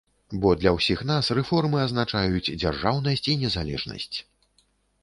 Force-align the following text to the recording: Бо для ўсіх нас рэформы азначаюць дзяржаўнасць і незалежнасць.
Бо 0.43 0.53
для 0.61 0.71
ўсіх 0.77 1.03
нас 1.11 1.29
рэформы 1.39 1.81
азначаюць 1.83 2.51
дзяржаўнасць 2.65 3.27
і 3.35 3.39
незалежнасць. 3.45 4.17